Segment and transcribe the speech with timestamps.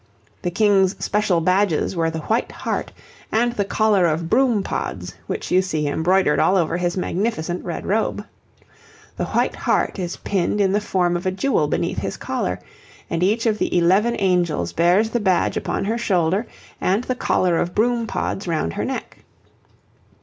[0.41, 2.91] The King's special badges were the White Hart
[3.31, 7.85] and the Collar of Broom pods which you see embroidered all over his magnificent red
[7.85, 8.25] robe.
[9.17, 12.59] The White Hart is pinned in the form of a jewel beneath his collar,
[13.11, 16.47] and each of the eleven angels bears the badge upon her shoulder
[16.81, 19.19] and the Collar of Broom pods round her neck.